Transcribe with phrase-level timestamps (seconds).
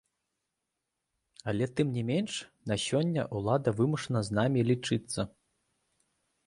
[1.53, 2.33] Але тым не менш,
[2.73, 5.21] на сёння ўлада вымушаная з намі лічыцца.